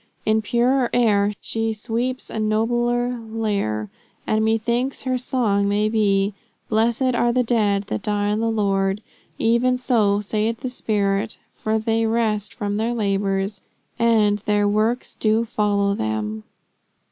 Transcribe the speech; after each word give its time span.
In 0.25 0.41
purer 0.41 0.89
air 0.93 1.31
she 1.41 1.73
sweeps 1.73 2.31
a 2.31 2.39
nobler 2.39 3.19
lyre; 3.19 3.91
and 4.25 4.43
methinks 4.43 5.03
her 5.03 5.15
song 5.15 5.69
may 5.69 5.83
well 5.83 5.91
be, 5.91 6.33
"Blessed 6.69 7.13
are 7.13 7.31
the 7.31 7.43
dead 7.43 7.83
that 7.83 8.01
die 8.01 8.29
in 8.29 8.39
the 8.39 8.49
Lord; 8.49 9.03
even 9.37 9.77
so, 9.77 10.19
saith 10.19 10.61
the 10.61 10.71
Spirit, 10.71 11.37
for 11.53 11.77
they 11.77 12.07
rest 12.07 12.51
from 12.51 12.77
their 12.77 12.95
labors, 12.95 13.61
and 13.99 14.39
their 14.47 14.67
works 14.67 15.13
do 15.13 15.45
follow 15.45 15.93
them." 15.93 16.45